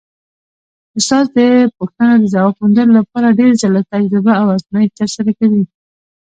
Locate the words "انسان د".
0.95-1.39